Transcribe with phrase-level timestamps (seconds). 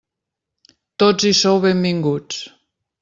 [1.03, 2.41] Tots hi sou benvinguts.